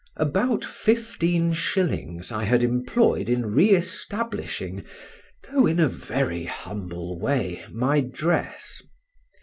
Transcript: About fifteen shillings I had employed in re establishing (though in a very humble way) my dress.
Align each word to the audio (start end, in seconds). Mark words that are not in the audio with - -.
About 0.17 0.65
fifteen 0.65 1.53
shillings 1.53 2.31
I 2.31 2.43
had 2.45 2.63
employed 2.63 3.29
in 3.29 3.53
re 3.53 3.69
establishing 3.69 4.83
(though 5.43 5.67
in 5.67 5.79
a 5.79 5.87
very 5.87 6.45
humble 6.45 7.19
way) 7.19 7.63
my 7.69 7.99
dress. 8.01 8.81